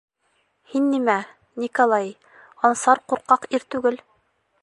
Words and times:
—Һин 0.71 0.87
нимә, 0.93 1.17
Николай, 1.65 2.09
Ансар 2.71 3.05
ҡурҡаҡ 3.13 3.47
ир 3.59 3.71
түгел. 3.75 4.01